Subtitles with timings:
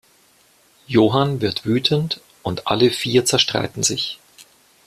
[0.87, 4.19] Johann wird wütend, und alle vier zerstreiten sich.